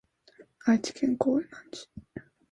[0.65, 1.45] 愛知県江南
[1.75, 1.87] 市